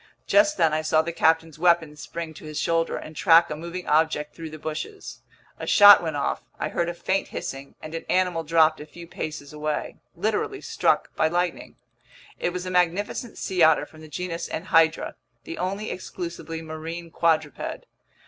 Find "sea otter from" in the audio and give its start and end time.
13.37-14.01